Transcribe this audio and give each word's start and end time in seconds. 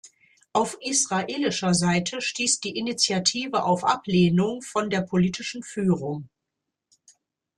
Auf 0.51 0.79
israelischer 0.81 1.75
Seite 1.75 2.21
stieß 2.23 2.59
diese 2.59 2.73
Initiative 2.75 3.63
auf 3.63 3.83
Ablehnung 3.83 4.63
von 4.63 4.89
der 4.89 5.01
politischen 5.01 5.61
Führung. 5.61 6.27